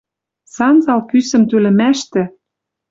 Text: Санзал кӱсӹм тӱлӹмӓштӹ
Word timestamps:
Санзал 0.53 0.99
кӱсӹм 1.09 1.43
тӱлӹмӓштӹ 1.49 2.21